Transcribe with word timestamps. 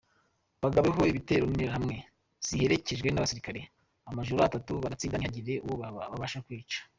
Bagabweho 0.63 1.01
ibitero 1.11 1.43
n’Interahamwe 1.45 1.95
ziherekejwe 2.47 3.07
n’abasirikare 3.11 3.61
amajoro 4.09 4.39
atatu 4.43 4.69
bakabatsinda 4.77 5.17
ntihagire 5.17 5.53
uwo 5.65 5.75
babasha 6.11 6.39
kwica. 6.45 6.79